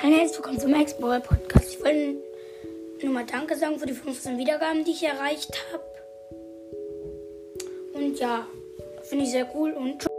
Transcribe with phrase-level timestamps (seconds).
[0.00, 1.74] Hallo, herzlich willkommen zum Explorer Podcast.
[1.74, 2.16] Ich wollte
[3.02, 5.82] nur mal Danke sagen für die 15 Wiedergaben, die ich erreicht habe.
[7.94, 8.46] Und ja,
[9.02, 10.17] finde ich sehr cool und tschüss.